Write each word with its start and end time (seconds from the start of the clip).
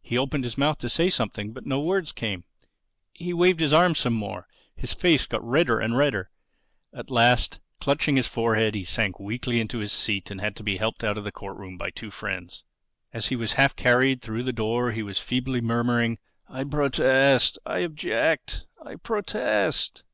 He 0.00 0.16
opened 0.16 0.44
his 0.44 0.56
mouth 0.56 0.78
to 0.78 0.88
say 0.88 1.10
something; 1.10 1.52
but 1.52 1.66
no 1.66 1.78
words 1.78 2.12
came. 2.12 2.44
He 3.12 3.34
waved 3.34 3.60
his 3.60 3.74
arms 3.74 3.98
some 3.98 4.14
more. 4.14 4.48
His 4.74 4.94
face 4.94 5.26
got 5.26 5.46
redder 5.46 5.80
and 5.80 5.98
redder. 5.98 6.30
At 6.94 7.10
last, 7.10 7.60
clutching 7.78 8.16
his 8.16 8.26
forehead, 8.26 8.74
he 8.74 8.84
sank 8.84 9.20
weakly 9.20 9.60
into 9.60 9.80
his 9.80 9.92
seat 9.92 10.30
and 10.30 10.40
had 10.40 10.56
to 10.56 10.62
be 10.62 10.78
helped 10.78 11.04
out 11.04 11.18
of 11.18 11.24
the 11.24 11.30
court 11.30 11.58
room 11.58 11.76
by 11.76 11.90
two 11.90 12.10
friends. 12.10 12.64
As 13.12 13.28
he 13.28 13.36
was 13.36 13.52
half 13.60 13.76
carried 13.76 14.22
through 14.22 14.44
the 14.44 14.50
door 14.50 14.92
he 14.92 15.02
was 15.02 15.18
still 15.18 15.26
feebly 15.26 15.60
murmuring, 15.60 16.16
"I 16.48 16.64
protest—I 16.64 17.80
object—I 17.80 18.94
protest!" 18.96 20.04